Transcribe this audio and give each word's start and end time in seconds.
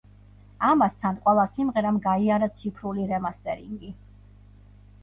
ამასთან, 0.69 1.19
ყველა 1.27 1.45
სიმღერამ 1.51 2.01
გაიარა 2.09 2.51
ციფრული 2.61 3.07
რემასტერინგი. 3.13 3.97